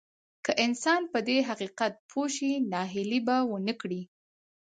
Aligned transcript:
که 0.45 0.51
انسان 0.65 1.01
په 1.11 1.19
دې 1.27 1.37
حقيقت 1.49 1.93
پوه 2.09 2.27
شي 2.35 2.51
ناهيلي 2.73 3.19
به 3.27 3.35
ونه 3.51 3.73
کړي. 3.81 4.01